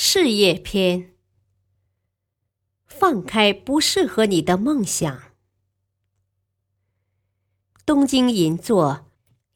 [0.00, 1.10] 事业篇：
[2.86, 5.22] 放开不适合你的梦想。
[7.84, 9.06] 东京银座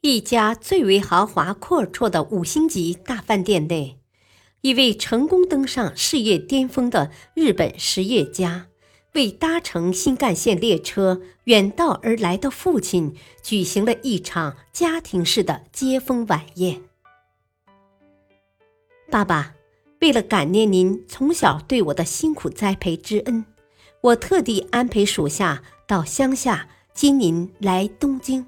[0.01, 4.01] 一家最为豪华阔绰的五星级大饭店内，
[4.63, 8.67] 一位成功登上事业巅峰的日本实业家，
[9.13, 16.83] 为搭乘新干线列车远道而来的父亲举行了一场家庭式的接风晚宴。
[19.09, 19.55] 爸爸。
[20.03, 23.45] 为了感念您从小对我的辛苦栽培之恩，
[24.01, 28.45] 我特地安排属下到乡下接您来东京。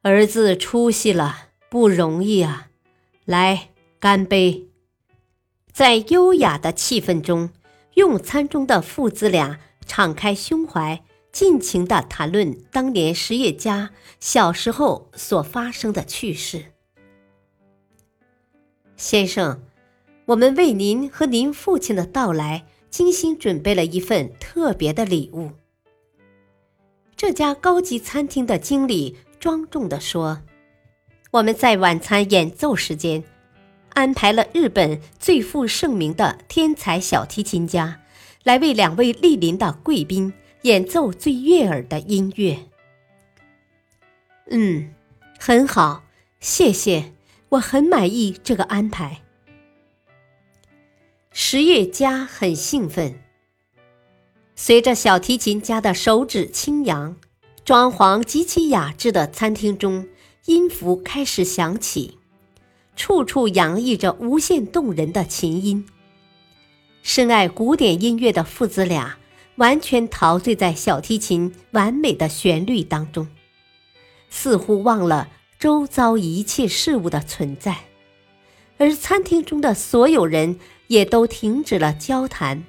[0.00, 2.68] 儿子出息了，不容易啊！
[3.26, 3.68] 来，
[4.00, 4.68] 干杯！
[5.70, 7.50] 在优雅的气氛中，
[7.92, 16.72] 用餐中的父子俩敞开胸怀，尽情的谈论当年实业家小时候所发生的趣事。
[18.96, 19.62] 先生，
[20.24, 25.50] 我们为您和您父亲的到来精心准备了一份特别的礼物。
[27.14, 30.42] 这家高级餐厅的经理庄重地说
[31.32, 33.22] ：“我们在晚餐演奏时间
[33.90, 38.00] 安排了日本最负盛名的天才小提琴家，
[38.44, 42.58] 来为两位莅临的贵宾演奏最悦耳的音乐。”
[44.48, 44.94] 嗯，
[45.38, 46.04] 很好，
[46.40, 47.12] 谢谢。
[47.50, 49.22] 我很满意这个安排。
[51.30, 53.20] 十月家很兴奋。
[54.54, 57.14] 随着小提琴家的手指轻扬，
[57.64, 60.08] 装潢极其雅致的餐厅中，
[60.46, 62.18] 音符开始响起，
[62.96, 65.86] 处处洋溢着无限动人的琴音。
[67.02, 69.18] 深爱古典音乐的父子俩，
[69.56, 73.28] 完全陶醉在小提琴完美的旋律当中，
[74.30, 75.28] 似乎忘了。
[75.66, 77.86] 周遭一切事物的存在，
[78.78, 82.62] 而餐厅中的所有人也都停止了交谈，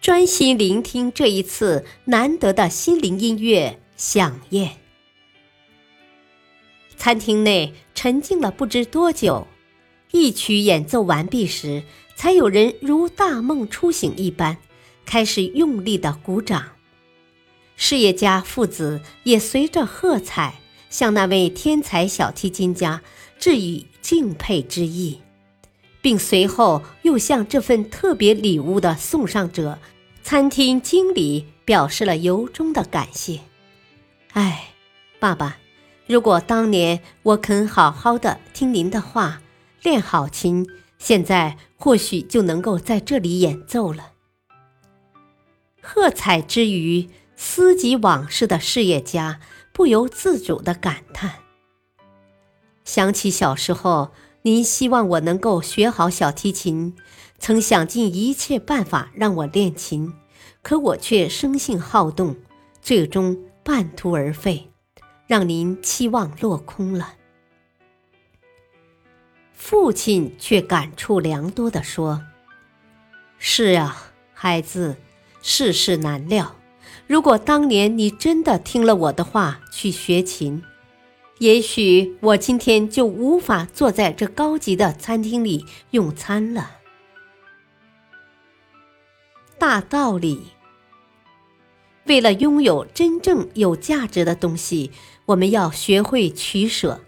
[0.00, 4.78] 专心聆听这一次难得的心灵音乐响宴。
[6.96, 9.46] 餐厅内沉静了不知多久，
[10.12, 11.82] 一曲演奏完毕时，
[12.16, 14.56] 才有人如大梦初醒一般，
[15.04, 16.64] 开始用力的鼓掌。
[17.76, 20.61] 事业家父子也随着喝彩。
[20.92, 23.00] 向那位天才小提琴家
[23.38, 25.20] 致以敬佩之意，
[26.02, 29.78] 并随后又向这份特别礼物的送上者
[30.22, 33.40] 餐厅经理表示了由衷的感谢。
[34.34, 34.74] 哎，
[35.18, 35.56] 爸爸，
[36.06, 39.40] 如果当年我肯好好的听您的话，
[39.82, 40.66] 练好琴，
[40.98, 44.10] 现在或许就能够在这里演奏了。
[45.80, 49.40] 喝彩之余，思及往事的事业家。
[49.72, 51.40] 不由自主的感叹，
[52.84, 54.12] 想起小时候，
[54.42, 56.94] 您希望我能够学好小提琴，
[57.38, 60.12] 曾想尽一切办法让我练琴，
[60.60, 62.36] 可我却生性好动，
[62.82, 64.70] 最终半途而废，
[65.26, 67.14] 让您期望落空了。
[69.52, 72.22] 父亲却感触良多的说
[73.38, 74.96] ：“是啊，孩子，
[75.40, 76.56] 世事难料。”
[77.06, 80.62] 如果当年你真的听了我的话去学琴，
[81.38, 86.78] 也许我今天就无法坐在这高级的餐厅里用餐了。
[89.58, 90.48] 大道理，
[92.06, 94.90] 为了拥有真正有价值的东西，
[95.26, 97.00] 我们要学会取舍，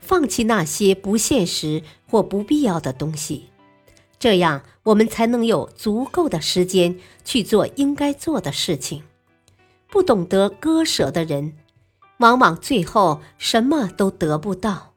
[0.00, 3.46] 放弃那些不现实或不必要的东西，
[4.18, 9.02] 这样我们才能有足够的时间去做应该做的事情。
[9.96, 11.56] 不懂得割舍的人，
[12.18, 14.92] 往往最后什么都得不到。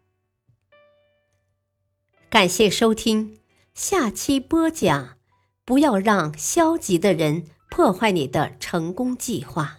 [2.29, 3.39] 感谢收听，
[3.73, 5.17] 下期播讲：
[5.63, 9.77] 不要让消极的人破坏你的成功计划。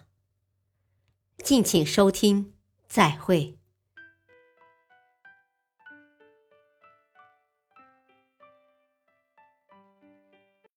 [1.43, 2.53] 敬请收听，
[2.87, 3.60] 再会。